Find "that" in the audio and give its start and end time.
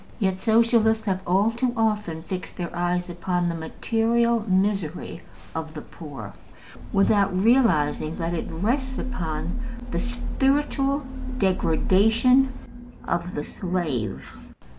8.17-8.33